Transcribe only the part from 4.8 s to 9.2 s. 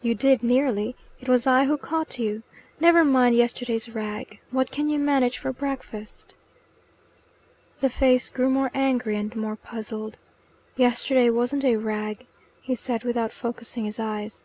you manage for breakfast?" The face grew more angry